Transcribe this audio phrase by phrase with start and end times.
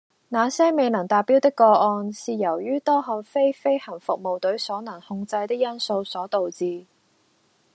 [0.29, 6.87] 那些未能達標的個案，是由於多項非飛行服務隊所能控制的因素所導致